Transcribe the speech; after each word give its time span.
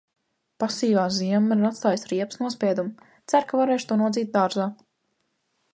Pasīvā 0.61 1.03
ziema 1.17 1.43
man 1.51 1.61
ir 1.63 1.67
atstājusi 1.69 2.09
riepas 2.13 2.41
nospiedumu, 2.45 3.07
ceru, 3.33 3.49
ka 3.53 3.61
varēšu 3.61 3.91
to 3.93 3.99
nodzīt 4.05 4.35
dārzā. 4.39 4.71